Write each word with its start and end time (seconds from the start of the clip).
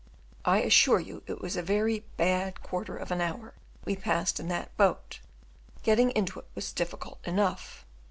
I 0.45 0.61
assure 0.63 0.99
you 0.99 1.21
it 1.27 1.41
was 1.41 1.55
a 1.55 1.61
very 1.61 1.99
"bad 2.17 2.63
quarter 2.63 2.97
of 2.97 3.11
an 3.11 3.21
hour" 3.21 3.53
we 3.85 3.95
passed 3.95 4.39
in 4.39 4.47
that 4.47 4.75
boat; 4.75 5.19
getting 5.83 6.09
into 6.09 6.39
it 6.39 6.47
was 6.55 6.73
difficult 6.73 7.19
enough. 7.23 7.85